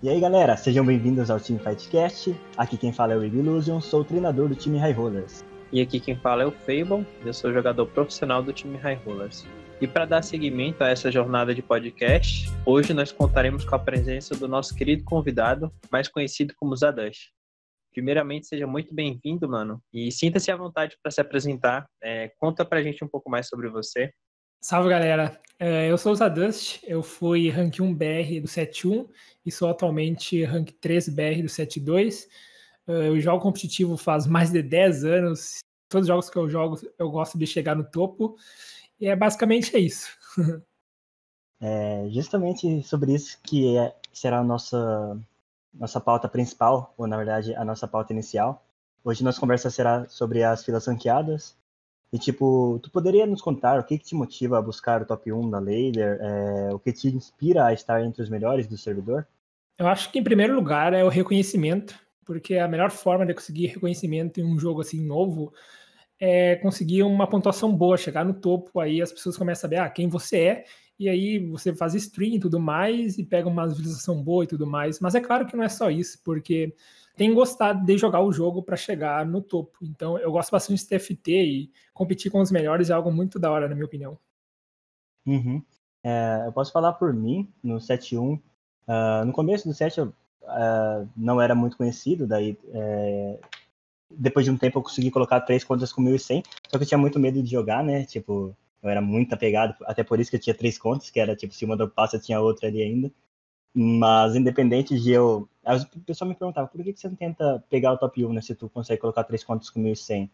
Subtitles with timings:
[0.00, 2.32] E aí galera, sejam bem-vindos ao Team Fightcast.
[2.56, 5.44] Aqui quem fala é o Illusion, sou o treinador do time High Rollers.
[5.72, 9.44] E aqui quem fala é o Fable, eu sou jogador profissional do time High Rollers.
[9.80, 14.36] E para dar seguimento a essa jornada de podcast, hoje nós contaremos com a presença
[14.36, 17.32] do nosso querido convidado, mais conhecido como Zadash.
[17.92, 21.88] Primeiramente, seja muito bem-vindo, mano, e sinta-se à vontade para se apresentar.
[22.00, 24.12] É, conta pra gente um pouco mais sobre você.
[24.60, 29.08] Salve galera, é, eu sou o Zadust, eu fui rank 1 BR do 7.1
[29.46, 32.26] e sou atualmente rank 3 BR do 7.2.
[32.88, 36.76] É, eu jogo competitivo faz mais de 10 anos, todos os jogos que eu jogo
[36.98, 38.36] eu gosto de chegar no topo
[39.00, 40.08] e é basicamente é isso.
[41.60, 45.18] É justamente sobre isso que é, será a nossa,
[45.74, 48.64] nossa pauta principal, ou na verdade a nossa pauta inicial.
[49.02, 51.56] Hoje nossa conversa será sobre as filas ranqueadas,
[52.12, 55.30] e, tipo, tu poderia nos contar o que, que te motiva a buscar o top
[55.30, 56.18] 1 da Lader?
[56.20, 59.26] É, o que te inspira a estar entre os melhores do servidor?
[59.78, 63.66] Eu acho que, em primeiro lugar, é o reconhecimento, porque a melhor forma de conseguir
[63.66, 65.52] reconhecimento em um jogo assim novo
[66.20, 69.88] é conseguir uma pontuação boa, chegar no topo, aí as pessoas começam a saber ah,
[69.88, 70.64] quem você é,
[70.98, 74.66] e aí você faz stream e tudo mais, e pega uma visualização boa e tudo
[74.66, 74.98] mais.
[74.98, 76.74] Mas é claro que não é só isso, porque
[77.18, 79.78] tem gostado de jogar o jogo para chegar no topo.
[79.82, 83.50] Então eu gosto bastante de TFT e competir com os melhores é algo muito da
[83.50, 84.16] hora, na minha opinião.
[85.26, 85.60] Uhum.
[86.04, 88.36] É, eu posso falar por mim, no 7.1.
[88.36, 88.42] Uh,
[88.86, 93.38] ah, no começo do 7 eu uh, não era muito conhecido, daí é,
[94.10, 96.96] depois de um tempo eu consegui colocar três contas com 1100, só que eu tinha
[96.96, 98.04] muito medo de jogar, né?
[98.04, 101.36] Tipo, eu era muito apegado, até por isso que eu tinha três contas, que era
[101.36, 103.12] tipo, se uma do passa tinha outra ali ainda.
[103.74, 105.48] Mas independente de eu.
[105.74, 108.40] O pessoal me perguntava, por que você não tenta pegar o top 1, né?
[108.40, 110.30] Se tu consegue colocar três contas com 1100.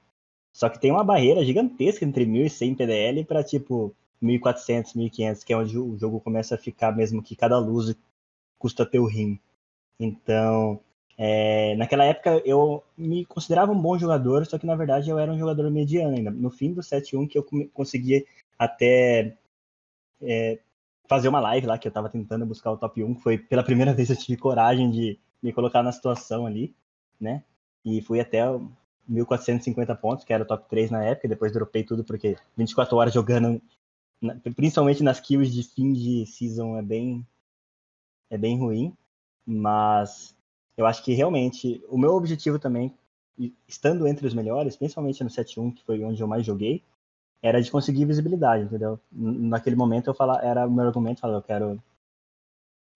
[0.53, 5.57] Só que tem uma barreira gigantesca entre 1100 PDL para tipo 1400, 1500, que é
[5.57, 7.97] onde o jogo começa a ficar mesmo que cada luz
[8.59, 9.39] custa teu rim.
[9.99, 10.81] Então,
[11.19, 15.33] é, naquela época eu me considerava um bom jogador, só que na verdade eu era
[15.33, 16.31] um jogador mediano ainda.
[16.31, 18.25] No fim do 7-1 que eu conseguia
[18.59, 19.37] até
[20.23, 20.59] é,
[21.07, 23.93] fazer uma live lá, que eu tava tentando buscar o top 1, foi pela primeira
[23.93, 26.75] vez eu tive coragem de me colocar na situação ali,
[27.21, 27.45] né?
[27.85, 28.43] E fui até
[29.07, 33.13] 1450 pontos, que era o top 3 na época, depois dropei tudo porque 24 horas
[33.13, 33.61] jogando,
[34.57, 37.27] principalmente nas kills de fim de season é bem
[38.31, 38.97] é bem ruim,
[39.47, 40.35] mas
[40.77, 42.93] eu acho que realmente o meu objetivo também
[43.69, 46.83] estando entre os melhores, principalmente no 7-1, que foi onde eu mais joguei,
[47.45, 48.99] era de conseguir visibilidade, entendeu?
[49.13, 51.83] Naquele momento eu falava, era o meu argumento, falava, eu quero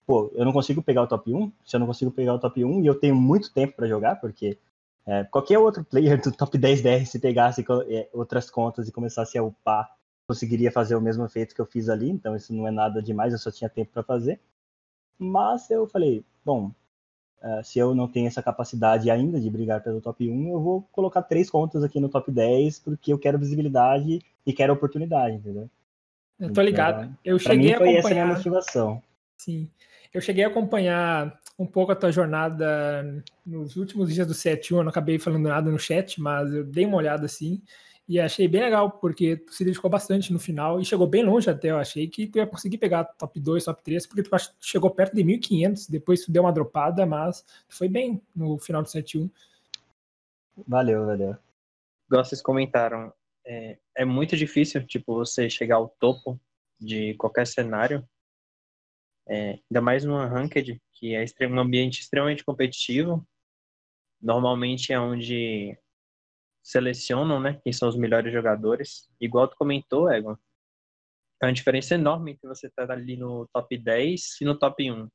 [0.07, 2.65] pô, eu não consigo pegar o top 1, se eu não consigo pegar o top
[2.65, 4.57] 1 e eu tenho muito tempo para jogar, porque
[5.05, 9.37] é, qualquer outro player do top 10 DR, se pegasse é, outras contas e começasse
[9.37, 9.87] a upar,
[10.27, 13.33] conseguiria fazer o mesmo efeito que eu fiz ali, então isso não é nada demais,
[13.33, 14.39] eu só tinha tempo para fazer.
[15.19, 16.71] Mas eu falei, bom,
[17.41, 20.81] Uh, se eu não tenho essa capacidade ainda de brigar pelo top 1, eu vou
[20.91, 25.69] colocar três contas aqui no top 10, porque eu quero visibilidade e quero oportunidade, entendeu?
[26.39, 27.03] Eu tô ligado.
[27.03, 27.99] Então, eu cheguei a acompanhar.
[27.99, 29.01] Essa minha motivação.
[29.37, 29.69] Sim.
[30.13, 34.81] Eu cheguei a acompanhar um pouco a tua jornada nos últimos dias do 7 eu
[34.81, 37.61] não acabei falando nada no chat, mas eu dei uma olhada assim.
[38.09, 41.47] E achei bem legal, porque tu se dedicou bastante no final e chegou bem longe
[41.47, 41.69] até.
[41.69, 45.15] Eu achei que tu ia conseguir pegar top 2, top 3, porque tu chegou perto
[45.15, 49.29] de 1500, depois tu deu uma dropada, mas tu foi bem no final do 7-1.
[50.67, 51.37] Valeu, valeu.
[52.07, 53.13] Igual vocês comentaram,
[53.45, 56.41] é, é muito difícil, tipo, você chegar ao topo
[56.79, 58.03] de qualquer cenário,
[59.27, 63.23] é, ainda mais numa ranked, que é um ambiente extremamente competitivo.
[64.19, 65.77] Normalmente é onde
[66.69, 69.09] selecionam, né, quem são os melhores jogadores.
[69.19, 70.37] Igual tu comentou, Egon,
[71.41, 74.91] é uma diferença enorme entre você estar tá ali no top 10 e no top
[74.91, 75.07] 1.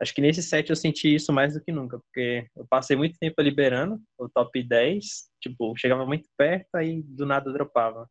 [0.00, 3.18] Acho que nesse set eu senti isso mais do que nunca, porque eu passei muito
[3.18, 5.04] tempo liberando o top 10,
[5.40, 8.08] tipo, chegava muito perto e do nada dropava.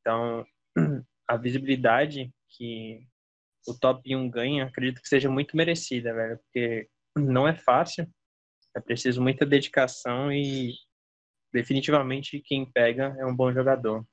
[0.00, 0.44] Então,
[1.26, 3.06] a visibilidade que
[3.66, 8.06] o top 1 ganha, acredito que seja muito merecida, velho, porque não é fácil,
[8.76, 10.74] é preciso muita dedicação e
[11.54, 14.04] definitivamente quem pega é um bom jogador.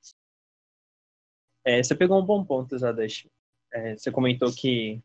[1.66, 3.28] É, você pegou um bom ponto, Zadesh.
[3.74, 5.04] É, você comentou que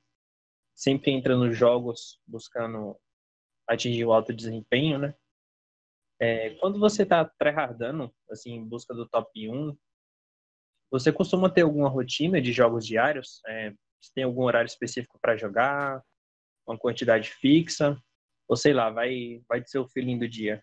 [0.75, 2.95] sempre entra nos jogos buscando
[3.67, 5.15] atingir o alto desempenho, né?
[6.21, 9.77] É, quando você está tryhardando, assim, em busca do top 1,
[10.91, 13.41] você costuma ter alguma rotina de jogos diários?
[13.47, 16.03] É, você tem algum horário específico para jogar?
[16.67, 17.99] Uma quantidade fixa?
[18.47, 20.63] Ou sei lá, vai, vai do seu feeling do dia?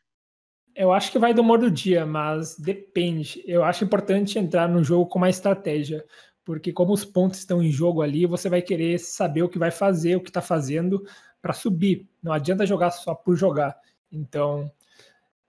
[0.75, 3.43] Eu acho que vai do humor do dia, mas depende.
[3.45, 6.03] Eu acho importante entrar no jogo com uma estratégia,
[6.43, 9.69] porque como os pontos estão em jogo ali, você vai querer saber o que vai
[9.69, 11.05] fazer, o que está fazendo,
[11.41, 12.07] para subir.
[12.21, 13.77] Não adianta jogar só por jogar.
[14.11, 14.71] Então,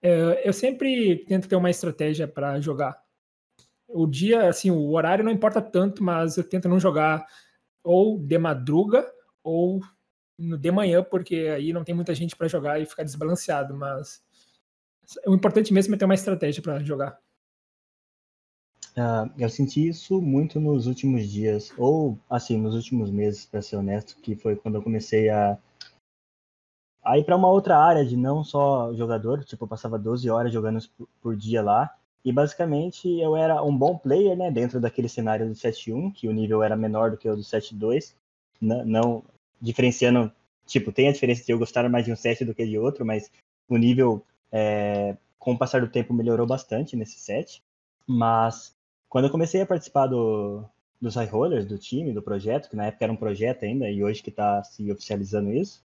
[0.03, 3.03] é, eu sempre tento ter uma estratégia para jogar.
[3.89, 7.27] O dia, assim, o horário não importa tanto, mas eu tento não jogar
[7.83, 9.07] ou de madruga
[9.43, 9.81] ou
[10.39, 13.75] de manhã, porque aí não tem muita gente para jogar e ficar desbalanceado.
[13.75, 14.23] Mas
[15.27, 17.19] o importante mesmo é ter uma estratégia para jogar.
[18.97, 23.77] Uh, eu senti isso muito nos últimos dias, ou assim, nos últimos meses, para ser
[23.77, 25.59] honesto, que foi quando eu comecei a,
[27.03, 30.53] a ir para uma outra área de não só jogador, tipo, eu passava 12 horas
[30.53, 30.79] jogando
[31.21, 31.93] por dia lá,
[32.25, 36.33] e basicamente eu era um bom player, né, dentro daquele cenário do 7-1, que o
[36.33, 38.15] nível era menor do que o do 7-2,
[38.61, 39.25] não, não
[39.61, 40.33] diferenciando,
[40.67, 43.05] tipo, tem a diferença de eu gostar mais de um set do que de outro,
[43.05, 43.31] mas
[43.69, 44.25] o nível,
[44.57, 47.61] é, com o passar do tempo, melhorou bastante nesse set.
[48.07, 48.77] Mas
[49.09, 50.65] quando eu comecei a participar do,
[51.01, 54.05] dos high rollers, do time, do projeto, que na época era um projeto ainda, e
[54.05, 55.85] hoje que está se oficializando isso,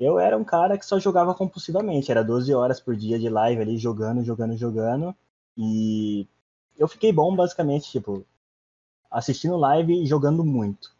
[0.00, 3.60] eu era um cara que só jogava compulsivamente, era 12 horas por dia de live
[3.60, 5.14] ali, jogando, jogando, jogando,
[5.56, 6.26] e
[6.78, 8.24] eu fiquei bom basicamente, tipo,
[9.10, 10.96] assistindo live e jogando muito.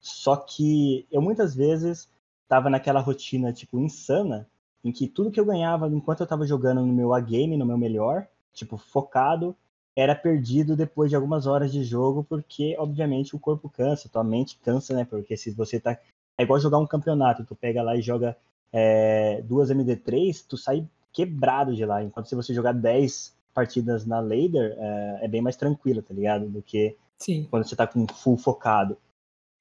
[0.00, 2.08] Só que eu muitas vezes
[2.48, 4.48] tava naquela rotina, tipo, insana,
[4.84, 7.76] em que tudo que eu ganhava enquanto eu tava jogando no meu A-game, no meu
[7.76, 9.54] melhor, tipo, focado,
[9.94, 14.58] era perdido depois de algumas horas de jogo, porque, obviamente, o corpo cansa, tua mente
[14.62, 15.04] cansa, né?
[15.04, 15.98] Porque se você tá.
[16.38, 18.36] É igual jogar um campeonato, tu pega lá e joga
[18.72, 22.02] é, duas MD3, tu sai quebrado de lá.
[22.02, 26.48] Enquanto se você jogar 10 partidas na Lader, é, é bem mais tranquilo, tá ligado?
[26.48, 27.46] Do que Sim.
[27.50, 28.96] quando você tá com full focado.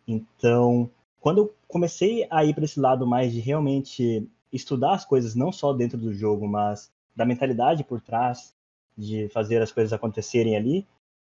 [0.07, 0.89] Então,
[1.19, 5.51] quando eu comecei a ir para esse lado mais de realmente estudar as coisas, não
[5.51, 8.54] só dentro do jogo, mas da mentalidade por trás,
[8.98, 10.86] de fazer as coisas acontecerem ali,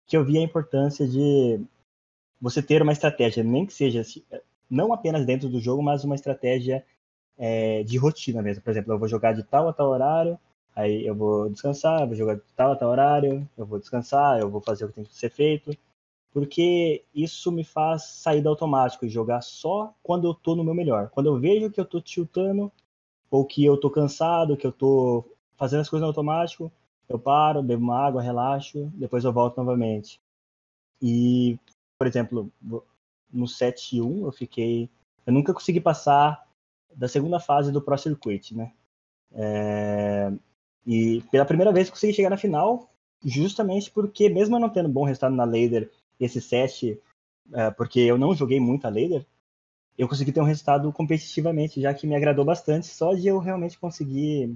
[0.07, 1.61] que eu vi a importância de
[2.41, 4.03] você ter uma estratégia, nem que seja
[4.71, 6.85] não apenas dentro do jogo, mas uma estratégia
[7.39, 8.63] é, de rotina mesmo.
[8.63, 10.39] Por exemplo, eu vou jogar de tal a tal horário,
[10.75, 14.41] aí eu vou descansar, eu vou jogar de tal a tal horário, eu vou descansar,
[14.41, 15.77] eu vou fazer o que tem que ser feito,
[16.33, 20.75] porque isso me faz sair do automático e jogar só quando eu tô no meu
[20.75, 21.09] melhor.
[21.11, 22.71] Quando eu vejo que eu tô tiltando,
[23.31, 25.25] ou que eu tô cansado, que eu tô
[25.57, 26.71] fazendo as coisas no automático,
[27.09, 30.21] eu paro, bebo uma água, relaxo, depois eu volto novamente.
[31.01, 31.59] E,
[31.99, 32.51] por exemplo,
[33.33, 34.91] no 7-1 eu fiquei.
[35.25, 36.47] Eu nunca consegui passar
[36.95, 38.73] da segunda fase do Pro Circuit, né?
[39.33, 40.33] É,
[40.87, 42.89] e pela primeira vez consegui chegar na final,
[43.25, 47.01] justamente porque, mesmo eu não tendo bom resultado na Lader, esse set,
[47.53, 49.27] é, porque eu não joguei muito a Lader,
[49.99, 53.79] eu consegui ter um resultado competitivamente, já que me agradou bastante, só de eu realmente
[53.79, 54.55] conseguir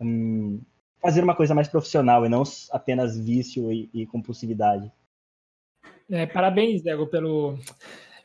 [0.00, 0.60] hum,
[1.00, 4.90] fazer uma coisa mais profissional e não apenas vício e, e compulsividade.
[6.10, 7.58] É, parabéns, Diego, pelo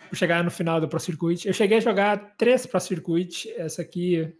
[0.09, 1.45] por chegar no final do Pro Circuit.
[1.45, 4.33] Eu cheguei a jogar três Pro Circuit, essa aqui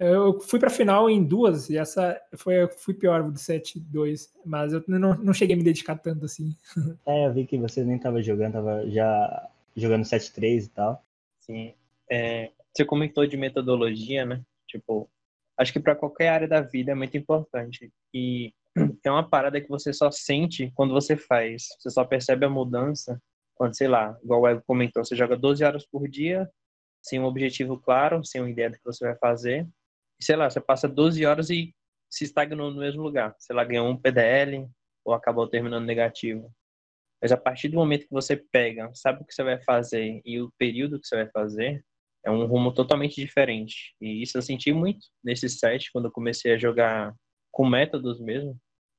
[0.00, 4.82] eu fui para final em duas, e essa foi fui pior do 7-2, mas eu
[4.88, 6.56] não, não cheguei a me dedicar tanto assim.
[7.06, 9.50] É, eu vi que você nem estava jogando, tava já
[9.80, 11.04] jogando 7-3 e tal.
[11.40, 11.74] Sim.
[12.10, 14.42] É, você comentou de metodologia, né?
[14.68, 15.10] Tipo,
[15.58, 17.92] acho que para qualquer área da vida é muito importante.
[18.14, 18.52] E
[19.04, 21.68] é uma parada que você só sente quando você faz.
[21.78, 23.20] Você só percebe a mudança
[23.54, 26.50] quando, sei lá, igual o Ego comentou, você joga 12 horas por dia,
[27.02, 29.68] sem um objetivo claro, sem uma ideia do que você vai fazer.
[30.18, 31.74] E, sei lá, você passa 12 horas e
[32.08, 33.34] se estagnou no mesmo lugar.
[33.38, 34.66] Sei lá, ganhou um PDL
[35.04, 36.50] ou acabou terminando negativo.
[37.20, 40.40] Mas a partir do momento que você pega, sabe o que você vai fazer e
[40.40, 41.84] o período que você vai fazer,
[42.24, 43.94] é um rumo totalmente diferente.
[44.00, 47.14] E isso eu senti muito nesse set, quando eu comecei a jogar
[47.50, 48.56] com métodos mesmo,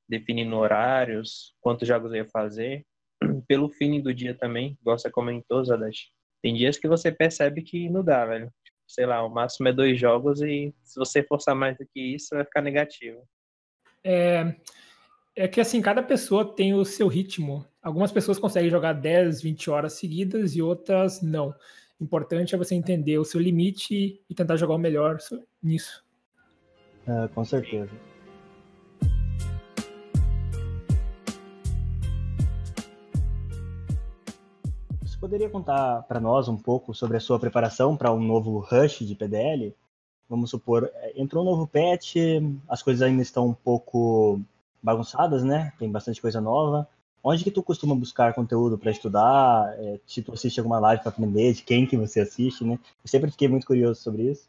[0.08, 2.84] definindo horários, quantos jogos eu ia fazer,
[3.48, 6.10] pelo fim do dia também, igual você comentou, Zadesh.
[6.42, 8.52] Tem dias que você percebe que não dá, velho.
[8.86, 12.34] Sei lá, o máximo é dois jogos e se você forçar mais do que isso,
[12.34, 13.24] vai ficar negativo.
[14.04, 14.54] É,
[15.36, 17.64] é que assim, cada pessoa tem o seu ritmo.
[17.82, 21.52] Algumas pessoas conseguem jogar 10, 20 horas seguidas e outras não
[22.00, 25.18] importante é você entender o seu limite e tentar jogar o melhor
[25.62, 26.04] nisso.
[27.06, 27.90] É, com certeza.
[35.00, 39.06] Você poderia contar para nós um pouco sobre a sua preparação para um novo rush
[39.06, 39.74] de PDL?
[40.28, 42.16] Vamos supor, é, entrou um novo patch,
[42.68, 44.40] as coisas ainda estão um pouco
[44.82, 45.72] bagunçadas, né?
[45.78, 46.88] Tem bastante coisa nova
[47.22, 49.74] onde que tu costuma buscar conteúdo para estudar?
[49.78, 52.78] É, se tu assiste alguma live para aprender, de quem que você assiste, né?
[53.04, 54.48] Eu sempre fiquei muito curioso sobre isso.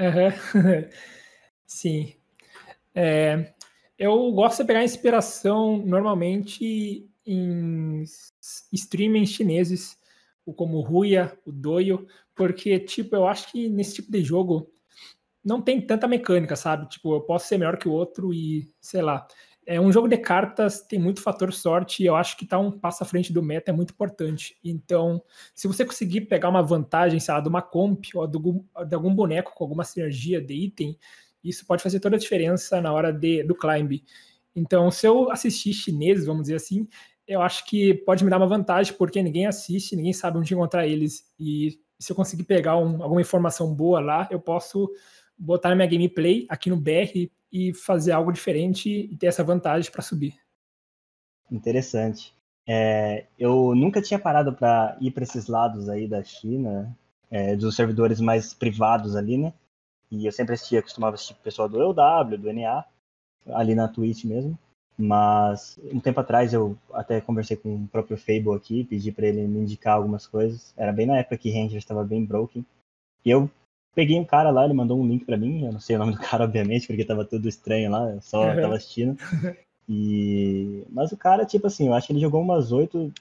[0.00, 0.88] Uhum.
[1.66, 2.14] Sim.
[2.94, 3.52] É,
[3.98, 8.02] eu gosto de pegar inspiração normalmente em
[8.72, 9.96] streamings chineses,
[10.56, 14.68] como o Ruia, o Doio, porque, tipo, eu acho que nesse tipo de jogo
[15.44, 16.88] não tem tanta mecânica, sabe?
[16.88, 19.26] Tipo, eu posso ser melhor que o outro e, sei lá.
[19.64, 22.70] É um jogo de cartas, tem muito fator sorte e eu acho que tá um
[22.70, 24.56] passo à frente do meta é muito importante.
[24.64, 25.22] Então,
[25.54, 29.52] se você conseguir pegar uma vantagem, sei lá, de uma comp ou de algum boneco
[29.54, 30.98] com alguma sinergia de item,
[31.44, 34.02] isso pode fazer toda a diferença na hora de, do climb.
[34.54, 36.88] Então, se eu assistir chineses, vamos dizer assim,
[37.26, 40.86] eu acho que pode me dar uma vantagem, porque ninguém assiste, ninguém sabe onde encontrar
[40.86, 41.24] eles.
[41.38, 44.90] E se eu conseguir pegar um, alguma informação boa lá, eu posso
[45.42, 50.02] botar minha gameplay aqui no BR e fazer algo diferente e ter essa vantagem para
[50.02, 50.34] subir.
[51.50, 52.32] Interessante.
[52.66, 56.96] É, eu nunca tinha parado para ir para esses lados aí da China,
[57.30, 59.52] é, dos servidores mais privados ali, né?
[60.10, 62.84] E eu sempre assistia, costumava assistir pessoal do EW, do NA,
[63.46, 64.56] ali na Twitch mesmo.
[64.96, 69.46] Mas um tempo atrás eu até conversei com o próprio Fable aqui, pedi para ele
[69.48, 70.72] me indicar algumas coisas.
[70.76, 72.64] Era bem na época que Ranger estava bem broken.
[73.24, 73.50] E eu
[73.94, 76.12] peguei um cara lá, ele mandou um link para mim, eu não sei o nome
[76.12, 78.60] do cara, obviamente, porque tava tudo estranho lá, eu só uhum.
[78.60, 79.16] tava assistindo.
[79.88, 80.84] E...
[80.88, 83.12] Mas o cara, tipo assim, eu acho que ele jogou umas 8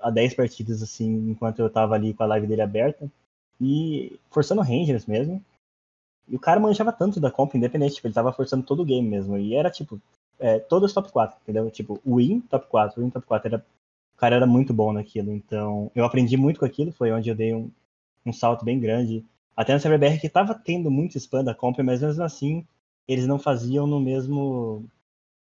[0.00, 3.08] a 10 partidas, assim, enquanto eu tava ali com a live dele aberta.
[3.60, 5.44] E forçando Rangers mesmo.
[6.26, 9.06] E o cara manjava tanto da comp, independente, tipo, ele tava forçando todo o game
[9.06, 9.36] mesmo.
[9.38, 10.00] E era, tipo,
[10.40, 11.70] é, todos top 4, entendeu?
[11.70, 13.48] Tipo, win top 4, win top 4.
[13.48, 13.58] Era...
[14.14, 15.30] O cara era muito bom naquilo.
[15.30, 17.70] Então, eu aprendi muito com aquilo, foi onde eu dei um,
[18.24, 19.22] um salto bem grande
[19.56, 22.66] até no CyberBR que estava tendo muito spam da compra, mas mesmo assim
[23.08, 24.84] eles não faziam no mesmo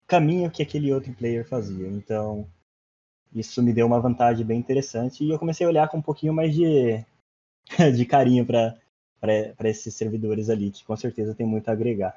[0.08, 1.88] caminho que aquele outro player fazia.
[1.88, 2.48] Então
[3.34, 6.34] isso me deu uma vantagem bem interessante e eu comecei a olhar com um pouquinho
[6.34, 7.04] mais de,
[7.96, 8.76] de carinho para
[9.64, 12.16] esses servidores ali, que com certeza tem muito a agregar.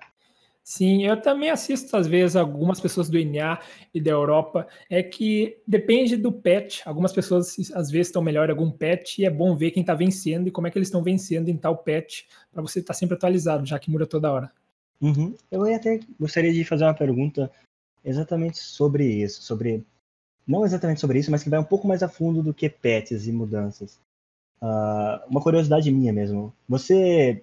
[0.68, 3.58] Sim, eu também assisto às vezes algumas pessoas do NA
[3.94, 4.68] e da Europa.
[4.90, 6.82] É que depende do patch.
[6.84, 9.94] Algumas pessoas às vezes estão melhor em algum patch e é bom ver quem está
[9.94, 12.98] vencendo e como é que eles estão vencendo em tal patch para você estar tá
[12.98, 14.52] sempre atualizado, já que muda toda hora.
[15.00, 15.34] Uhum.
[15.50, 17.50] Eu até gostaria de fazer uma pergunta
[18.04, 19.82] exatamente sobre isso, sobre
[20.46, 23.26] não exatamente sobre isso, mas que vai um pouco mais a fundo do que patches
[23.26, 23.98] e mudanças.
[24.60, 26.52] Uh, uma curiosidade minha mesmo.
[26.68, 27.42] Você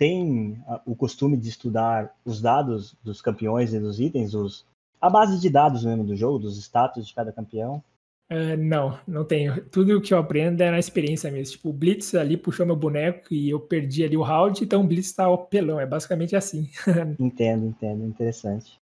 [0.00, 4.66] tem o costume de estudar os dados dos campeões e dos itens, os,
[4.98, 7.84] a base de dados mesmo do jogo, dos status de cada campeão?
[8.32, 9.62] Uh, não, não tenho.
[9.66, 11.52] Tudo o que eu aprendo é na experiência mesmo.
[11.52, 14.86] Tipo, o Blitz ali puxou meu boneco e eu perdi ali o round, então o
[14.86, 15.78] Blitz tá pelão.
[15.78, 16.70] É basicamente assim.
[17.20, 18.02] entendo, entendo.
[18.06, 18.80] Interessante.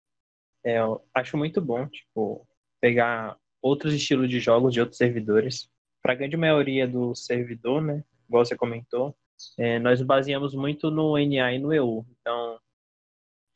[0.63, 2.47] É, eu acho muito bom, tipo,
[2.79, 5.67] pegar outros estilos de jogos de outros servidores.
[6.01, 8.01] Para a grande maioria do servidor, né?
[8.29, 9.13] Igual você comentou,
[9.57, 12.05] é, nós baseamos muito no NA e no EU.
[12.19, 12.59] Então,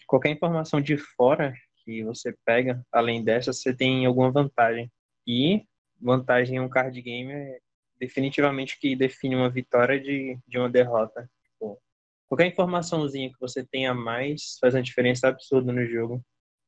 [0.08, 4.92] qualquer informação de fora que você pega, além dessa, você tem alguma vantagem.
[5.27, 5.63] E
[6.00, 7.60] vantagem em um card game é
[8.00, 11.30] definitivamente que define uma vitória de, de uma derrota.
[11.44, 11.80] Tipo,
[12.27, 16.24] qualquer informaçãozinha que você tenha mais faz uma diferença absurda no jogo.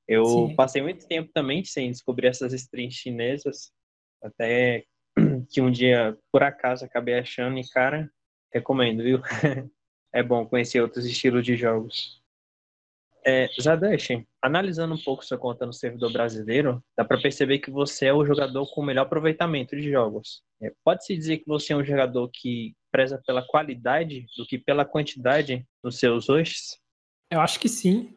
[0.08, 0.56] Eu Sim.
[0.56, 3.72] passei muito tempo também sem descobrir essas strings chinesas,
[4.24, 4.86] até
[5.50, 8.10] que um dia, por acaso, acabei achando e, cara,
[8.54, 9.22] Recomendo, viu?
[10.14, 12.22] é bom conhecer outros estilos de jogos.
[13.26, 18.06] É, Zadesh, analisando um pouco sua conta no servidor brasileiro, dá para perceber que você
[18.06, 20.42] é o jogador com o melhor aproveitamento de jogos.
[20.62, 24.86] É, Pode-se dizer que você é um jogador que preza pela qualidade do que pela
[24.86, 26.80] quantidade nos seus hosts?
[27.30, 28.16] Eu acho que sim.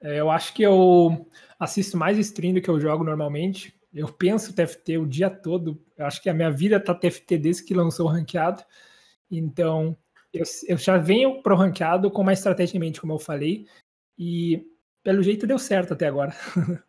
[0.00, 3.72] É, eu acho que eu assisto mais stream do que eu jogo normalmente.
[3.94, 5.80] Eu penso TFT o dia todo.
[5.96, 8.64] Eu acho que a minha vida tá TFT desde que lançou o ranqueado.
[9.32, 9.96] Então,
[10.32, 13.66] eu, eu já venho pro ranqueado com mais estrategicamente, como eu falei,
[14.18, 14.66] e
[15.02, 16.34] pelo jeito deu certo até agora.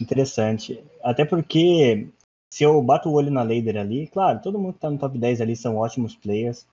[0.00, 0.84] Interessante.
[1.02, 2.08] Até porque
[2.52, 5.18] se eu bato o olho na Lader ali, claro, todo mundo que tá no top
[5.18, 6.66] 10 ali são ótimos players.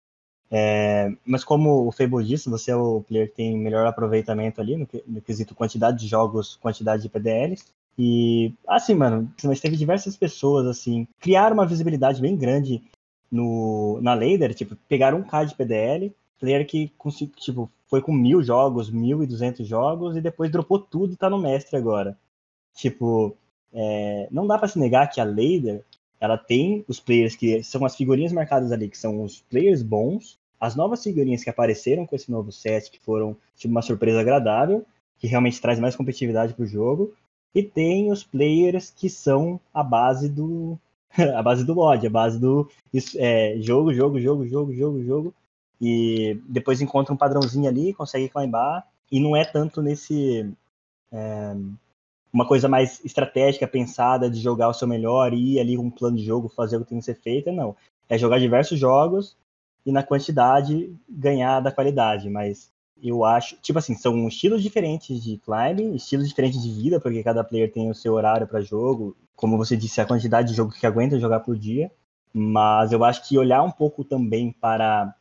[0.51, 4.77] É, mas como o Fable disse, você é o player que tem melhor aproveitamento ali
[4.77, 7.65] no, no quesito quantidade de jogos, quantidade de PDLs.
[7.97, 12.81] E assim, mano, mas teve diversas pessoas assim, criaram uma visibilidade bem grande
[13.31, 16.91] no, na Lader, tipo, pegaram um K de PDL, player que
[17.37, 21.29] tipo, foi com mil jogos, mil e duzentos jogos, e depois dropou tudo e tá
[21.29, 22.17] no mestre agora.
[22.75, 23.35] Tipo,
[23.73, 25.83] é, não dá para se negar que a Lader,
[26.19, 30.39] ela tem os players que são as figurinhas marcadas ali, que são os players bons,
[30.59, 34.85] as novas figurinhas que apareceram com esse novo set, que foram tipo, uma surpresa agradável,
[35.17, 37.13] que realmente traz mais competitividade pro jogo,
[37.53, 40.77] e tem os players que são a base do,
[41.35, 42.69] a base do mod, a base do
[43.17, 45.33] é, jogo, jogo, jogo, jogo, jogo, jogo.
[45.79, 48.87] E depois encontra um padrãozinho ali, consegue climbar.
[49.11, 50.49] E não é tanto nesse.
[51.11, 51.55] É,
[52.33, 56.17] uma coisa mais estratégica, pensada, de jogar o seu melhor ir ali com um plano
[56.17, 57.75] de jogo, fazer o que tem que ser feito, não.
[58.09, 59.37] É jogar diversos jogos
[59.85, 62.69] e na quantidade ganhar da qualidade, mas
[63.01, 67.43] eu acho, tipo assim, são estilos diferentes de climbing, estilos diferentes de vida, porque cada
[67.43, 70.85] player tem o seu horário para jogo, como você disse, a quantidade de jogo que
[70.85, 71.91] aguenta jogar por dia,
[72.33, 75.13] mas eu acho que olhar um pouco também para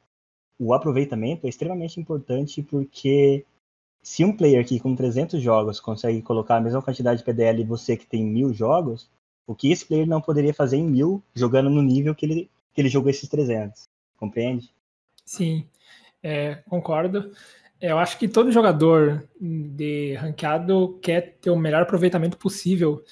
[0.58, 3.44] o aproveitamento é extremamente importante, porque
[4.02, 7.64] se um player que com 300 jogos consegue colocar a mesma quantidade de PDL e
[7.64, 9.10] você que tem mil jogos,
[9.46, 12.80] o que esse player não poderia fazer em mil jogando no nível que ele, que
[12.80, 13.88] ele jogou esses 300?
[14.16, 14.70] Compreende?
[15.24, 15.66] Sim,
[16.22, 17.32] é, concordo.
[17.80, 23.02] Eu acho que todo jogador de ranqueado quer ter o melhor aproveitamento possível.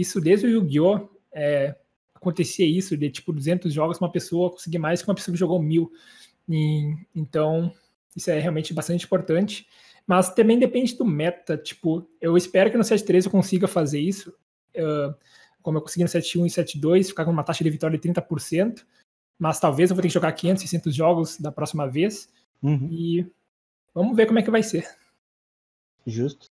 [0.00, 1.08] Isso desde o Yu-Gi-Oh!
[1.32, 1.76] É,
[2.14, 5.60] acontecia isso, de tipo 200 jogos, uma pessoa conseguir mais que uma pessoa que jogou
[5.62, 5.90] mil.
[6.48, 7.72] E, então,
[8.16, 9.66] isso é realmente bastante importante.
[10.06, 11.56] Mas também depende do meta.
[11.56, 14.30] Tipo, eu espero que no 7.3 eu consiga fazer isso.
[14.76, 15.14] Uh,
[15.62, 18.84] como eu consegui no 7.1 e 7.2, ficar com uma taxa de vitória de 30%.
[19.38, 22.28] Mas talvez eu vou ter que jogar 500, 600 jogos da próxima vez.
[22.62, 22.88] Uhum.
[22.90, 23.26] E
[23.94, 24.86] vamos ver como é que vai ser.
[26.06, 26.49] Justo.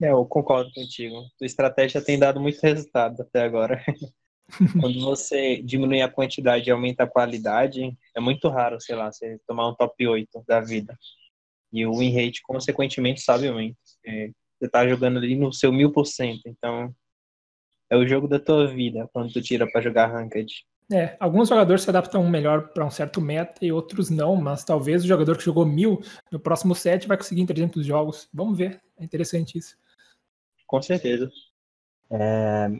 [0.00, 1.16] É, eu concordo contigo.
[1.40, 3.82] A estratégia tem dado muito resultado até agora.
[4.80, 9.38] Quando você diminui a quantidade e aumenta a qualidade, é muito raro, sei lá, você
[9.46, 10.98] tomar um top 8 da vida.
[11.72, 13.76] E o win rate, consequentemente, sabe muito.
[14.04, 16.42] É, você tá jogando ali no seu mil por cento.
[16.46, 16.92] Então,
[17.88, 20.64] é o jogo da tua vida quando tu tira para jogar ranked.
[20.92, 25.04] É, alguns jogadores se adaptam melhor para um certo meta e outros não, mas talvez
[25.04, 26.02] o jogador que jogou mil
[26.32, 28.28] no próximo set vai conseguir em 300 jogos.
[28.34, 29.76] Vamos ver, é interessante isso.
[30.70, 31.28] Com certeza.
[32.08, 32.70] É...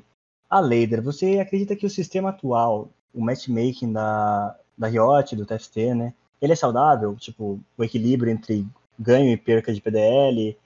[0.49, 5.95] A Leider, você acredita que o sistema atual, o matchmaking da, da Riot, do TFT,
[5.97, 7.17] né, ele é saudável?
[7.17, 8.65] Tipo, o equilíbrio entre
[8.97, 10.57] ganho e perca de PDL?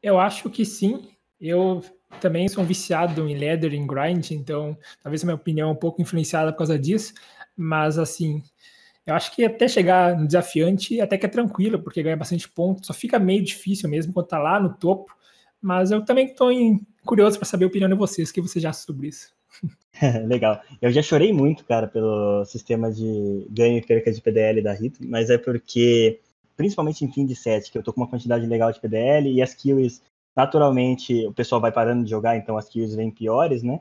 [0.00, 1.10] Eu acho que sim.
[1.40, 1.82] Eu
[2.20, 5.76] também sou um viciado em ladder, em grind, então talvez a minha opinião é um
[5.76, 7.12] pouco influenciada por causa disso,
[7.56, 8.40] mas assim,
[9.04, 12.86] eu acho que até chegar no desafiante até que é tranquilo, porque ganha bastante ponto,
[12.86, 15.12] só fica meio difícil mesmo quando tá lá no topo,
[15.62, 16.50] mas eu também estou
[17.04, 19.32] curioso para saber a opinião de vocês, o que você já acha sobre isso.
[20.26, 20.60] Legal.
[20.80, 24.98] Eu já chorei muito, cara, pelo sistema de ganho e perca de PDL da Rito,
[25.06, 26.20] mas é porque,
[26.56, 29.40] principalmente em fim de set, que eu tô com uma quantidade legal de PDL e
[29.40, 30.02] as kills,
[30.34, 33.80] naturalmente, o pessoal vai parando de jogar, então as kills vêm piores, né?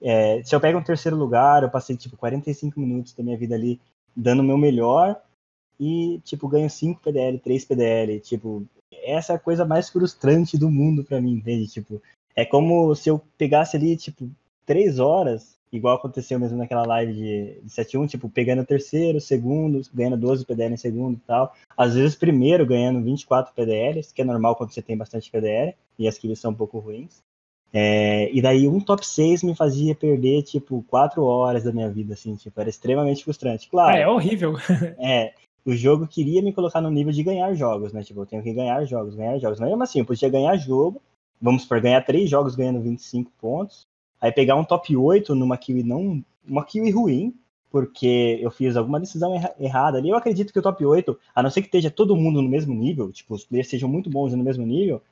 [0.00, 3.54] É, se eu pego um terceiro lugar, eu passei, tipo, 45 minutos da minha vida
[3.54, 3.80] ali
[4.16, 5.20] dando o meu melhor
[5.78, 8.66] e, tipo, ganho 5 PDL, 3 PDL, tipo,
[9.02, 11.66] essa é a coisa mais frustrante do mundo para mim, entende?
[11.66, 12.00] Tipo,
[12.34, 14.28] é como se eu pegasse ali, tipo,
[14.66, 20.16] três horas, igual aconteceu mesmo naquela live de, de 7-1, tipo, pegando terceiro, segundo, ganhando
[20.16, 21.54] 12 PDL em segundo e tal.
[21.76, 26.08] Às vezes, primeiro ganhando 24 PDLs, que é normal quando você tem bastante PDL, e
[26.08, 27.22] as kills são um pouco ruins.
[27.72, 32.14] É, e daí um top 6 me fazia perder, tipo, quatro horas da minha vida,
[32.14, 33.68] assim, tipo, era extremamente frustrante.
[33.68, 33.96] Claro.
[33.96, 34.54] Ah, é horrível.
[34.96, 38.02] é, o jogo queria me colocar no nível de ganhar jogos, né?
[38.02, 39.58] Tipo, eu tenho que ganhar jogos, ganhar jogos.
[39.58, 41.00] Mas mesmo assim, eu podia ganhar jogo,
[41.40, 43.86] vamos supor, ganhar três jogos ganhando 25 pontos,
[44.24, 46.24] Aí pegar um top 8 numa kiwi não.
[46.48, 47.34] Uma kiwi ruim,
[47.70, 50.08] porque eu fiz alguma decisão erra, errada ali.
[50.08, 52.74] Eu acredito que o top 8, a não ser que esteja todo mundo no mesmo
[52.74, 55.02] nível, tipo, os players sejam muito bons no mesmo nível,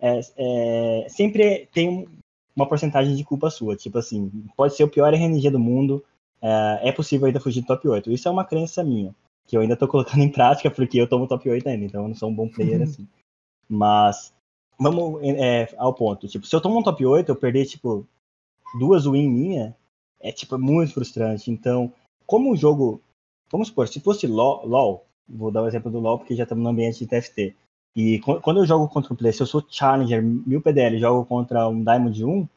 [0.00, 2.08] é, é, sempre tem
[2.56, 3.76] uma porcentagem de culpa sua.
[3.76, 6.04] Tipo assim, pode ser o pior RNG do mundo,
[6.40, 8.10] é, é possível ainda fugir do top 8.
[8.10, 9.14] Isso é uma crença minha,
[9.46, 12.08] que eu ainda tô colocando em prática porque eu tomo top 8 ainda, então eu
[12.08, 12.84] não sou um bom player uhum.
[12.84, 13.08] assim.
[13.68, 14.34] Mas,
[14.78, 16.28] vamos é, ao ponto.
[16.28, 18.06] Tipo, se eu tomo um top 8, eu perder, tipo,
[18.78, 19.76] duas win minha,
[20.20, 21.50] é tipo muito frustrante.
[21.50, 21.92] Então,
[22.26, 23.00] como o jogo,
[23.50, 26.42] vamos supor, se fosse LoL, LOL vou dar o um exemplo do LoL porque já
[26.42, 27.54] estamos no ambiente de TFT.
[27.94, 31.68] E quando eu jogo contra um player, se eu sou Challenger, 1000 PDL, jogo contra
[31.68, 32.48] um Diamond 1,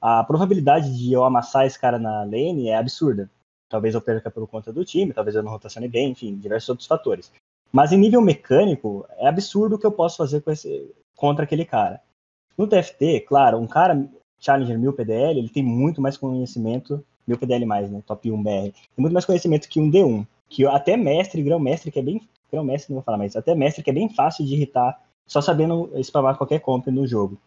[0.00, 3.28] a probabilidade de eu amassar esse cara na lane é absurda.
[3.68, 6.86] Talvez eu perca por conta do time, talvez eu não rotacione bem, enfim, diversos outros
[6.86, 7.32] fatores.
[7.72, 12.00] Mas em nível mecânico, é absurdo o que eu posso fazer esse, contra aquele cara.
[12.56, 17.66] No TFT, claro, um cara Challenger 1000 PDL, ele tem muito mais conhecimento, 1000 PDL
[17.66, 21.42] mais, né, top 1 BR, tem muito mais conhecimento que um D1, que até mestre,
[21.42, 24.44] grão-mestre, que é bem, grão-mestre não vou falar mais, até mestre que é bem fácil
[24.46, 27.38] de irritar, só sabendo spamar qualquer comp no jogo.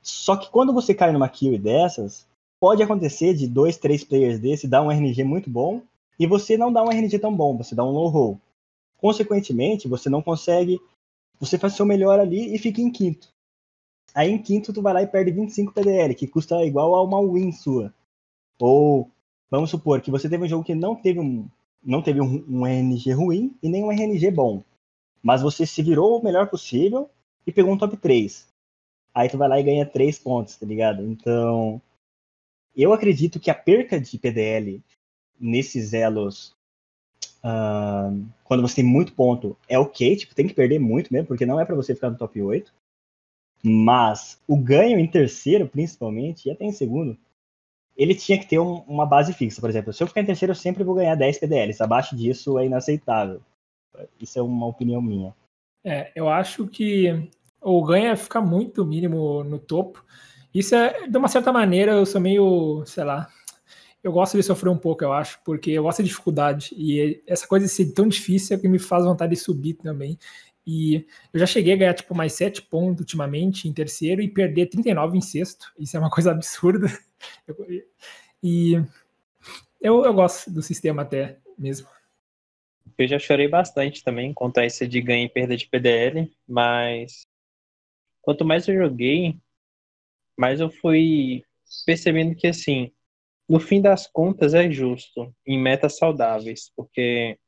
[0.00, 2.26] Só que quando você cai numa kill dessas,
[2.62, 5.82] pode acontecer de dois, três players desse dar um RNG muito bom
[6.16, 8.40] e você não dá um RNG tão bom, você dá um low roll.
[8.98, 10.80] Consequentemente, você não consegue,
[11.40, 13.26] você faz seu melhor ali e fica em quinto.
[14.14, 17.20] Aí em quinto tu vai lá e perde 25 PDL, que custa igual a uma
[17.20, 17.92] win sua.
[18.60, 19.10] Ou
[19.50, 21.48] vamos supor que você teve um jogo que não teve um
[21.82, 24.62] não teve um, um RNG ruim e nem um RNG bom.
[25.20, 27.10] Mas você se virou o melhor possível
[27.44, 28.46] e pegou um top 3.
[29.12, 31.02] aí tu vai lá e ganha 3 pontos, tá ligado?
[31.02, 31.82] Então,
[32.76, 34.82] eu acredito que a perca de PDL
[35.38, 36.54] nesses elos,
[37.44, 41.46] uh, quando você tem muito ponto, é ok, tipo, tem que perder muito mesmo, porque
[41.46, 42.72] não é para você ficar no top 8.
[43.64, 47.16] Mas o ganho em terceiro, principalmente, e até em segundo,
[47.96, 49.60] ele tinha que ter um, uma base fixa.
[49.60, 51.82] Por exemplo, se eu ficar em terceiro, eu sempre vou ganhar 10 PDLs.
[51.82, 53.40] Abaixo disso é inaceitável.
[54.20, 55.34] Isso é uma opinião minha.
[55.84, 57.28] É, eu acho que
[57.60, 60.04] o ganho é ficar muito mínimo no topo.
[60.54, 63.28] Isso é, de uma certa maneira, eu sou meio, sei lá,
[64.02, 66.74] eu gosto de sofrer um pouco, eu acho, porque eu gosto de dificuldade.
[66.76, 70.18] E essa coisa de ser tão difícil é que me faz vontade de subir também.
[70.66, 74.66] E eu já cheguei a ganhar tipo mais 7 pontos ultimamente em terceiro e perder
[74.66, 75.72] 39 em sexto.
[75.78, 76.86] Isso é uma coisa absurda.
[78.42, 78.74] e
[79.80, 81.88] eu, eu gosto do sistema até mesmo.
[82.98, 87.22] Eu já chorei bastante também contra esse de ganho e perda de PDL, mas
[88.20, 89.36] quanto mais eu joguei,
[90.38, 91.44] mais eu fui
[91.86, 92.92] percebendo que assim,
[93.48, 97.38] no fim das contas é justo em metas saudáveis, porque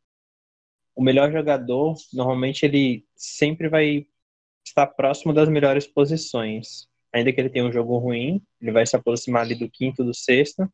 [0.95, 4.07] o melhor jogador, normalmente ele sempre vai
[4.65, 6.89] estar próximo das melhores posições.
[7.13, 10.15] Ainda que ele tenha um jogo ruim, ele vai se aproximar ali do quinto, do
[10.15, 10.69] sexto.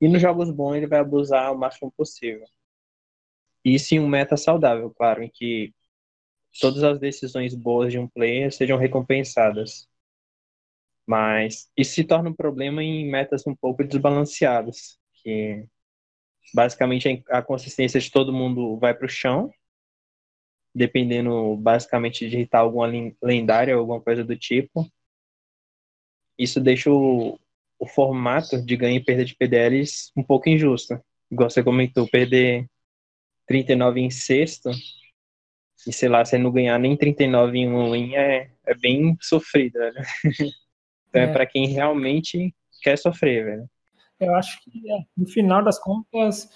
[0.00, 2.46] E nos jogos bons ele vai abusar o máximo possível.
[3.64, 5.74] Isso em um meta saudável, claro, em que
[6.60, 9.89] todas as decisões boas de um player sejam recompensadas.
[11.10, 15.66] Mas isso se torna um problema em metas um pouco desbalanceadas, que
[16.54, 19.52] basicamente a consistência de todo mundo vai para o chão,
[20.72, 22.86] dependendo basicamente de irritar alguma
[23.20, 24.88] lendária ou alguma coisa do tipo.
[26.38, 27.36] Isso deixa o,
[27.76, 30.96] o formato de ganho e perda de PDLs um pouco injusto.
[31.28, 32.68] Igual você comentou, perder
[33.48, 34.70] 39 em sexto
[35.88, 39.76] e sei lá, você não ganhar nem 39 em um win é, é bem sofrido,
[39.76, 39.96] velho.
[41.10, 43.70] então é, é para quem realmente quer sofrer, velho.
[44.18, 46.48] Eu acho que é, no final das contas,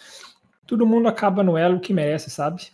[0.66, 2.70] todo mundo acaba no elo que merece, sabe?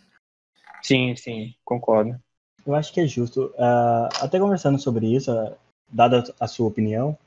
[0.81, 2.19] Sim, sim, concordo.
[2.65, 3.47] Eu acho que é justo.
[3.55, 5.55] Uh, até conversando sobre isso, uh,
[5.91, 7.17] dada a sua opinião,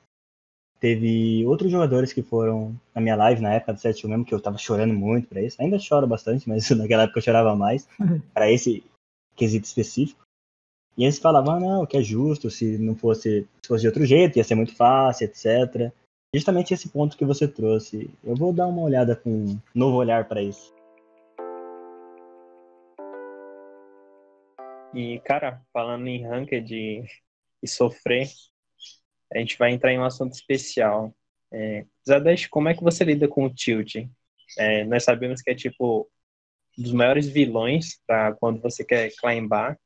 [0.79, 4.41] teve outros jogadores que foram na minha live na época do 7 mesmo, que eu
[4.41, 5.61] tava chorando muito pra isso.
[5.61, 7.89] Ainda choro bastante, mas naquela época eu chorava mais
[8.33, 8.85] para esse
[9.35, 10.24] quesito específico.
[10.97, 14.07] E eles falavam, ah, não, que é justo, se não fosse, se fosse de outro
[14.07, 15.93] jeito, ia ser muito fácil, etc
[16.35, 18.11] justamente esse ponto que você trouxe.
[18.25, 20.75] Eu vou dar uma olhada com um novo olhar para isso.
[24.93, 27.05] E, cara, falando em ranked e,
[27.63, 28.29] e sofrer,
[29.33, 31.15] a gente vai entrar em um assunto especial.
[31.53, 33.95] É, Zadesh, como é que você lida com o tilt?
[34.59, 36.09] É, nós sabemos que é tipo
[36.77, 39.79] um dos maiores vilões para quando você quer climbar.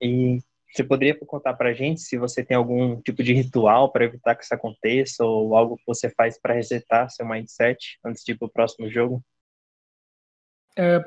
[0.00, 0.38] E
[0.72, 4.34] você poderia contar para a gente se você tem algum tipo de ritual para evitar
[4.34, 8.38] que isso aconteça ou algo que você faz para resetar seu mindset antes de ir
[8.38, 9.22] para o próximo jogo?
[10.76, 11.04] É,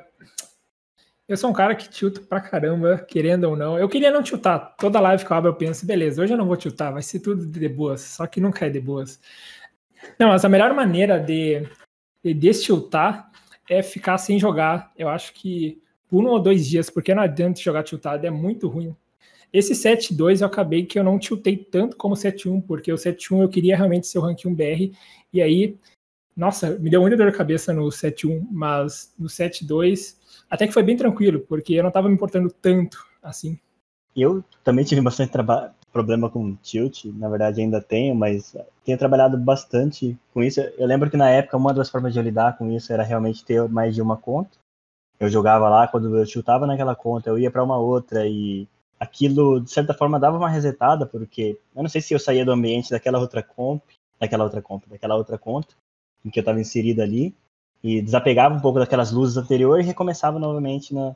[1.27, 3.79] eu sou um cara que tilta pra caramba, querendo ou não.
[3.79, 4.75] Eu queria não tiltar.
[4.77, 7.21] Toda live que eu abro eu penso, beleza, hoje eu não vou tiltar, vai ser
[7.21, 9.21] tudo de boas, só que nunca é de boas.
[10.19, 11.67] Não, mas a melhor maneira de,
[12.23, 13.32] de destiltar
[13.69, 14.91] é ficar sem jogar.
[14.97, 15.82] Eu acho que
[16.13, 18.95] por um ou dois dias, porque não adianta jogar tiltado, é muito ruim.
[19.52, 23.41] Esse 7-2 eu acabei que eu não tiltei tanto como o 7-1, porque o 7-1
[23.41, 24.95] eu queria realmente ser o rank 1 BR,
[25.34, 25.76] e aí,
[26.38, 30.15] nossa, me deu muita dor de cabeça no 7-1, mas no 7-2
[30.47, 33.58] até que foi bem tranquilo, porque eu não estava me importando tanto assim.
[34.15, 35.32] Eu também tive bastante
[35.91, 40.62] problema com tilt, na verdade ainda tenho, mas tenho trabalhado bastante com isso.
[40.78, 43.67] Eu lembro que na época uma das formas de lidar com isso era realmente ter
[43.67, 44.62] mais de uma conta.
[45.24, 48.68] Eu jogava lá, quando eu chutava naquela conta, eu ia para uma outra e
[49.00, 52.52] aquilo, de certa forma, dava uma resetada, porque eu não sei se eu saía do
[52.52, 53.82] ambiente daquela outra comp,
[54.20, 55.74] daquela outra comp, daquela outra conta,
[56.26, 57.34] em que eu estava inserido ali,
[57.82, 61.16] e desapegava um pouco daquelas luzes anteriores e recomeçava novamente na,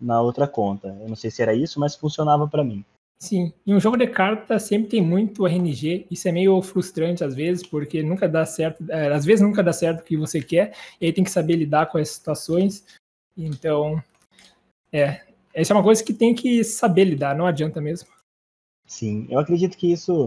[0.00, 0.96] na outra conta.
[1.00, 2.84] Eu não sei se era isso, mas funcionava para mim.
[3.18, 7.34] Sim, em um jogo de carta sempre tem muito RNG, isso é meio frustrante às
[7.34, 10.74] vezes, porque nunca dá certo, é, às vezes nunca dá certo o que você quer,
[11.00, 12.84] e aí tem que saber lidar com as situações.
[13.36, 14.02] Então,
[14.92, 15.22] é,
[15.52, 18.08] essa é uma coisa que tem que saber lidar, não adianta mesmo.
[18.86, 20.26] Sim, eu acredito que isso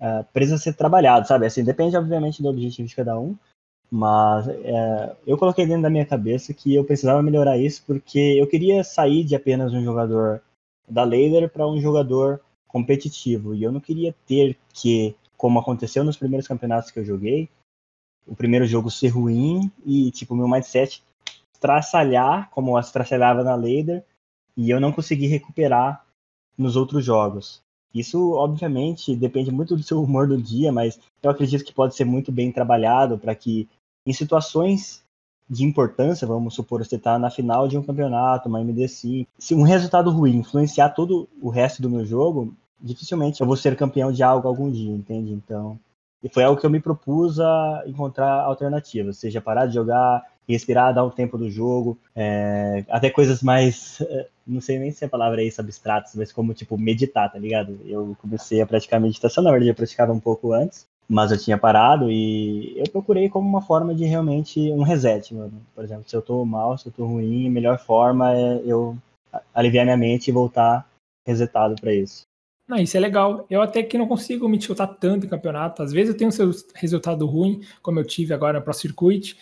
[0.00, 1.46] uh, precisa ser trabalhado, sabe?
[1.46, 3.36] Assim, depende, obviamente, do objetivo de cada um,
[3.90, 8.46] mas uh, eu coloquei dentro da minha cabeça que eu precisava melhorar isso porque eu
[8.46, 10.42] queria sair de apenas um jogador
[10.88, 16.16] da lader para um jogador competitivo e eu não queria ter que, como aconteceu nos
[16.16, 17.48] primeiros campeonatos que eu joguei,
[18.26, 21.02] o primeiro jogo ser ruim e tipo meu mindset
[21.66, 24.04] traçalhar como eu traçalhava na lader
[24.56, 26.04] e eu não consegui recuperar
[26.56, 27.60] nos outros jogos.
[27.92, 32.04] Isso, obviamente, depende muito do seu humor do dia, mas eu acredito que pode ser
[32.04, 33.68] muito bem trabalhado para que,
[34.06, 35.02] em situações
[35.50, 39.62] de importância, vamos supor, você está na final de um campeonato, uma MD5, se um
[39.62, 44.22] resultado ruim influenciar todo o resto do meu jogo, dificilmente eu vou ser campeão de
[44.22, 45.32] algo algum dia, entende?
[45.32, 45.78] Então,
[46.22, 50.94] e foi algo que eu me propus a encontrar alternativas, seja parar de jogar, respirar,
[50.94, 55.08] dar um tempo do jogo, é, até coisas mais, é, não sei nem se a
[55.08, 57.78] palavra é isso, abstratas, mas como, tipo, meditar, tá ligado?
[57.84, 61.58] Eu comecei a praticar meditação, na verdade eu praticava um pouco antes, mas eu tinha
[61.58, 65.60] parado e eu procurei como uma forma de realmente um reset, mano.
[65.74, 68.96] Por exemplo, se eu tô mal, se eu tô ruim, a melhor forma é eu
[69.54, 70.86] aliviar minha mente e voltar
[71.26, 72.22] resetado para isso.
[72.68, 73.46] Não, isso é legal.
[73.48, 75.82] Eu até que não consigo me tiltar tanto em campeonato.
[75.82, 79.36] Às vezes eu tenho um resultado ruim, como eu tive agora Pro Circuit,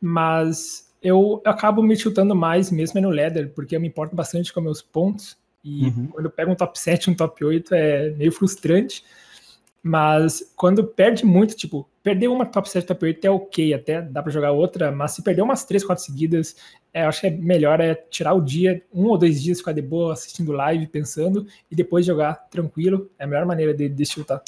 [0.00, 4.60] mas eu acabo me tiltando mais mesmo no leather, porque eu me importo bastante com
[4.60, 5.36] meus pontos.
[5.62, 6.06] E uhum.
[6.08, 9.04] quando eu pego um top 7, um top 8, é meio frustrante.
[9.82, 14.22] Mas quando perde muito, tipo, perder uma top 7, top 8 é ok, até dá
[14.22, 16.56] para jogar outra, mas se perder umas 3, 4 seguidas,
[16.92, 19.72] é, eu acho que é melhor é tirar o dia, um ou dois dias, ficar
[19.72, 23.10] de boa assistindo live, pensando, e depois jogar tranquilo.
[23.18, 24.42] É a melhor maneira de, de tiltar.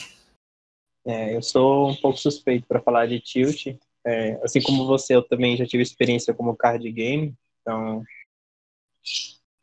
[1.05, 3.77] É, eu sou um pouco suspeito para falar de tilt.
[4.05, 8.03] É, assim como você, eu também já tive experiência como card game, então.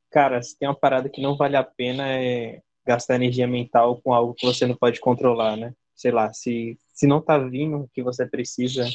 [0.10, 4.14] Cara, se tem uma parada que não vale a pena é gastar energia mental com
[4.14, 5.74] algo que você não pode controlar, né?
[5.96, 8.88] Sei lá, se, se não tá vindo o que você precisa,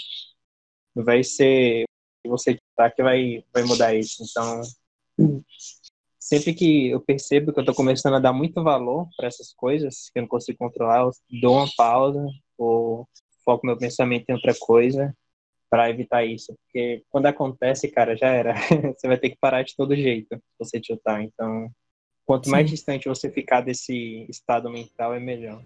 [0.95, 1.85] vai ser
[2.27, 4.23] você que tá que vai, vai mudar isso.
[4.23, 4.63] Então,
[6.19, 10.09] sempre que eu percebo que eu tô começando a dar muito valor para essas coisas
[10.11, 12.25] que eu não consigo controlar, eu dou uma pausa
[12.57, 13.07] ou
[13.45, 15.15] foco meu pensamento em outra coisa
[15.73, 16.55] para evitar isso.
[16.65, 18.53] Porque quando acontece, cara, já era.
[18.95, 21.23] você vai ter que parar de todo jeito se você tiltar.
[21.23, 21.73] Então,
[22.25, 22.77] Quanto mais Sim.
[22.77, 25.63] distante você ficar desse estado mental, é melhor.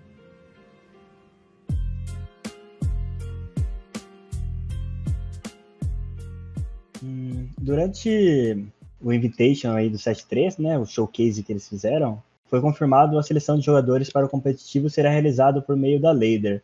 [7.03, 8.67] Hum, durante
[9.01, 13.59] o Invitation aí do 7-3, né, o showcase que eles fizeram, foi confirmado a seleção
[13.59, 16.63] de jogadores para o competitivo será realizado por meio da Lader.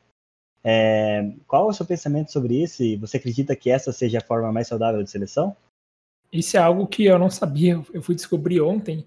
[0.65, 2.83] É, qual é o seu pensamento sobre isso?
[2.83, 5.57] E você acredita que essa seja a forma mais saudável de seleção?
[6.33, 9.07] Isso é algo que eu não sabia, eu fui descobrir ontem.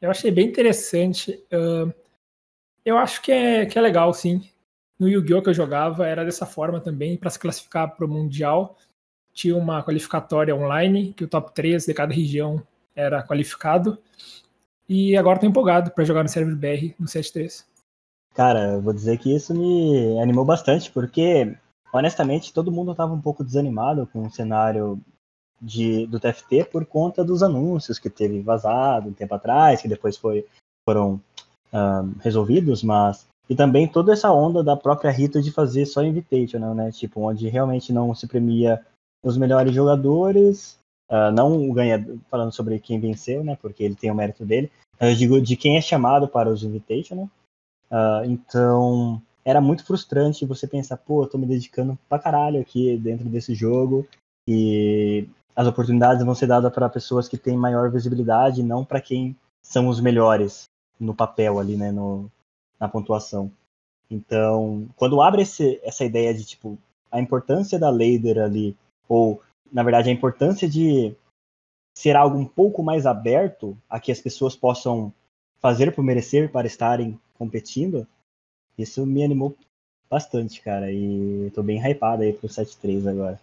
[0.00, 1.32] Eu achei bem interessante.
[1.52, 1.92] Uh,
[2.84, 4.48] eu acho que é, que é legal, sim.
[4.98, 5.42] No Yu-Gi-Oh!
[5.42, 8.76] que eu jogava era dessa forma também, para se classificar para o Mundial.
[9.32, 12.60] Tinha uma qualificatória online, que o top 3 de cada região
[12.96, 13.98] era qualificado.
[14.88, 17.64] E agora estou empolgado para jogar no server BR no 7.3.
[18.38, 21.56] Cara, vou dizer que isso me animou bastante, porque
[21.92, 24.96] honestamente todo mundo estava um pouco desanimado com o cenário
[25.60, 30.16] de, do TFT por conta dos anúncios que teve vazado um tempo atrás, que depois
[30.16, 30.46] foi,
[30.88, 31.20] foram
[31.72, 36.76] um, resolvidos, mas e também toda essa onda da própria Rita de fazer só Invitational,
[36.76, 36.92] né?
[36.92, 38.86] Tipo, onde realmente não se premia
[39.20, 40.78] os melhores jogadores,
[41.10, 43.58] uh, não ganha falando sobre quem venceu, né?
[43.60, 44.70] Porque ele tem o mérito dele.
[45.00, 47.28] Eu digo de quem é chamado para os Invitational.
[47.90, 52.96] Uh, então, era muito frustrante você pensar, pô, eu tô me dedicando pra caralho aqui
[52.98, 54.06] dentro desse jogo
[54.46, 59.36] e as oportunidades vão ser dadas para pessoas que têm maior visibilidade, não para quem
[59.62, 60.64] são os melhores
[61.00, 62.30] no papel ali, né, no,
[62.78, 63.50] na pontuação.
[64.10, 66.78] Então, quando abre esse, essa ideia de tipo
[67.10, 68.76] a importância da Lader ali,
[69.08, 71.14] ou na verdade a importância de
[71.96, 75.12] ser algo um pouco mais aberto a que as pessoas possam
[75.58, 78.06] fazer por merecer para estarem competindo,
[78.76, 79.56] isso me animou
[80.10, 80.90] bastante, cara.
[80.92, 83.40] E tô bem hypado aí pro 7-3 agora.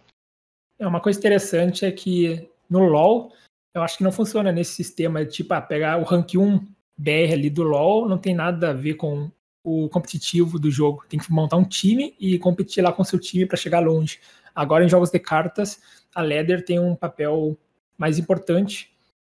[0.78, 3.32] É uma coisa interessante é que no LoL,
[3.74, 6.58] eu acho que não funciona nesse sistema de tipo, ah, pegar o rank 1
[6.98, 9.30] BR ali do LoL, não tem nada a ver com
[9.64, 11.04] o competitivo do jogo.
[11.08, 14.20] Tem que montar um time e competir lá com seu time para chegar longe.
[14.54, 15.80] Agora, em jogos de cartas,
[16.14, 17.56] a Ladder tem um papel
[17.98, 18.90] mais importante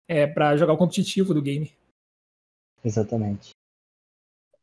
[0.08, 1.70] é, para jogar o competitivo do game.
[2.84, 3.50] Exatamente.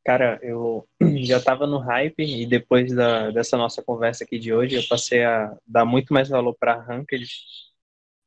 [0.10, 0.90] Cara, eu
[1.24, 5.24] já estava no hype e depois da, dessa nossa conversa aqui de hoje, eu passei
[5.24, 7.28] a dar muito mais valor para Ranked,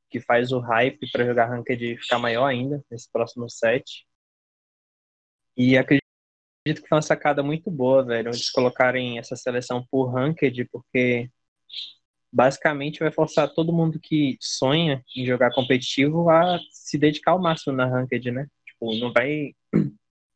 [0.08, 4.06] que faz o hype para jogar Ranked ficar maior ainda nesse próximo set.
[5.56, 6.04] E acredito
[6.64, 11.28] que foi uma sacada muito boa, velho, eles colocarem essa seleção por Ranked, porque
[12.32, 17.74] basicamente vai forçar todo mundo que sonha em jogar competitivo a se dedicar ao máximo
[17.76, 18.46] na Ranked, né?
[18.64, 19.52] Tipo, não vai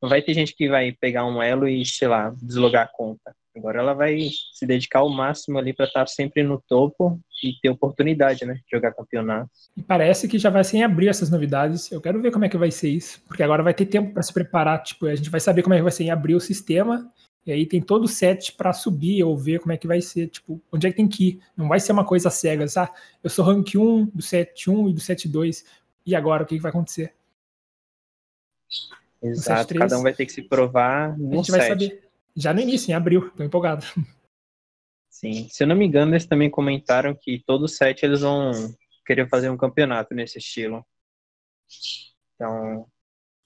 [0.01, 3.35] não vai ter gente que vai pegar um elo e, sei lá, deslogar a conta.
[3.57, 7.71] Agora ela vai se dedicar ao máximo ali para estar sempre no topo e ter
[7.71, 8.55] oportunidade, né?
[8.55, 9.51] De jogar campeonato.
[9.75, 11.91] E parece que já vai sem abrir essas novidades.
[11.91, 14.23] Eu quero ver como é que vai ser isso, porque agora vai ter tempo para
[14.23, 14.83] se preparar.
[14.83, 17.11] Tipo, a gente vai saber como é que vai ser em abrir o sistema.
[17.47, 20.27] E aí tem todo o set para subir ou ver como é que vai ser,
[20.29, 21.41] tipo, onde é que tem que ir.
[21.57, 24.93] Não vai ser uma coisa cega, ah, eu sou rank 1 do set 1 e
[24.93, 25.65] do set 2.
[26.05, 27.15] E agora o que, que vai acontecer?
[29.23, 31.59] Exato, cada um vai ter que se provar no a gente set.
[31.59, 33.31] vai saber já no início, em abril.
[33.31, 33.85] Tô empolgado.
[35.09, 38.53] Sim, se eu não me engano, eles também comentaram que todo set eles vão
[39.07, 40.85] querer fazer um campeonato nesse estilo.
[42.35, 42.87] Então,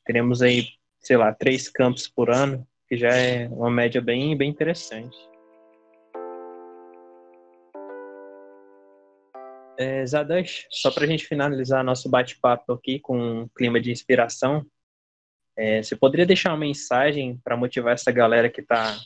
[0.04, 0.66] teremos aí,
[0.98, 5.16] sei lá, três campos por ano, que já é uma média bem, bem interessante.
[9.78, 10.04] É,
[10.70, 14.66] só para a gente finalizar nosso bate-papo aqui com um clima de inspiração,
[15.60, 18.98] é, você poderia deixar uma mensagem para motivar essa galera que está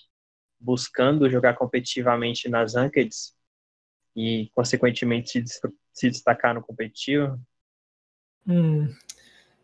[0.60, 3.34] buscando jogar competitivamente nas rankeds
[4.14, 5.42] e, consequentemente,
[5.92, 7.40] se, destacar no competitivo?
[8.46, 8.88] Hum.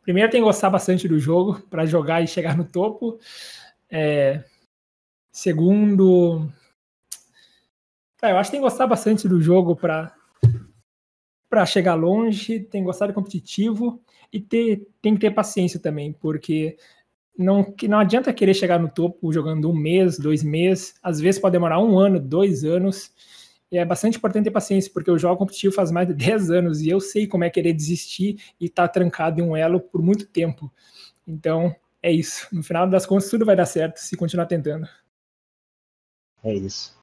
[0.03, 3.21] Primeiro, tem que gostar bastante do jogo para jogar e chegar no topo.
[3.89, 4.43] É...
[5.31, 6.51] Segundo,
[8.21, 10.13] é, eu acho que tem que gostar bastante do jogo para
[11.51, 14.01] para chegar longe, tem que gostar de competitivo
[14.33, 16.77] e ter, tem que ter paciência também, porque
[17.37, 21.41] não, que não adianta querer chegar no topo jogando um mês, dois meses, às vezes
[21.41, 23.13] pode demorar um ano, dois anos.
[23.73, 26.81] E é bastante importante ter paciência, porque eu jogo competitivo faz mais de 10 anos
[26.81, 30.03] e eu sei como é querer desistir e estar tá trancado em um elo por
[30.03, 30.73] muito tempo.
[31.27, 32.49] Então, é isso.
[32.53, 34.89] No final das contas, tudo vai dar certo se continuar tentando.
[36.43, 36.99] É isso.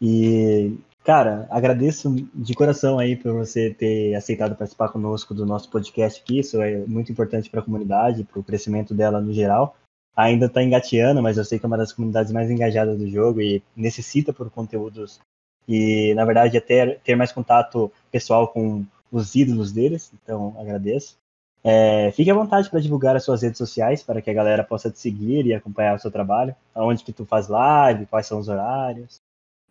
[0.00, 6.20] E Cara, agradeço de coração aí por você ter aceitado participar conosco do nosso podcast
[6.20, 6.40] aqui.
[6.40, 9.74] Isso é muito importante para a comunidade, para o crescimento dela no geral.
[10.14, 13.40] Ainda está engateando, mas eu sei que é uma das comunidades mais engajadas do jogo
[13.40, 15.20] e necessita por conteúdos
[15.68, 20.10] e, na verdade, até ter mais contato pessoal com os ídolos deles.
[20.14, 21.16] Então, agradeço.
[21.62, 24.90] É, fique à vontade para divulgar as suas redes sociais para que a galera possa
[24.90, 26.56] te seguir e acompanhar o seu trabalho.
[26.74, 29.20] Aonde que tu faz live, quais são os horários.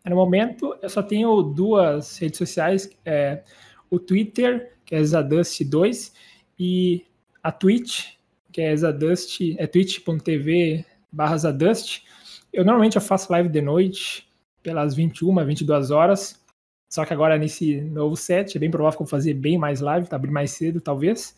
[0.09, 3.43] No momento, eu só tenho duas redes sociais, é,
[3.89, 6.13] o Twitter, que é Zadust2,
[6.59, 7.05] e
[7.43, 8.13] a Twitch,
[8.51, 12.03] que é Zadust, é twitch.tv barra Zadust.
[12.51, 14.27] Eu normalmente eu faço live de noite,
[14.63, 16.43] pelas 21, 22 horas,
[16.89, 19.81] só que agora nesse novo set, é bem provável que eu vou fazer bem mais
[19.81, 21.35] live, tá abrir mais cedo, talvez.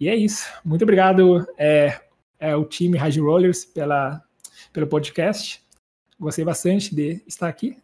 [0.00, 0.46] E é isso.
[0.64, 2.00] Muito obrigado, é,
[2.38, 4.22] é o time Rage Rollers, pela,
[4.72, 5.62] pelo podcast.
[6.18, 7.76] Gostei bastante de estar aqui.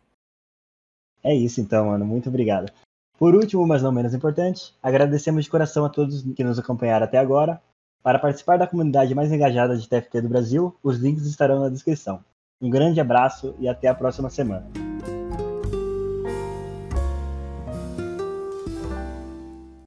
[1.25, 2.05] É isso então, mano.
[2.05, 2.71] Muito obrigado.
[3.19, 7.19] Por último, mas não menos importante, agradecemos de coração a todos que nos acompanharam até
[7.19, 7.61] agora.
[8.03, 12.23] Para participar da comunidade mais engajada de TFT do Brasil, os links estarão na descrição.
[12.61, 14.84] Um grande abraço e até a próxima semana.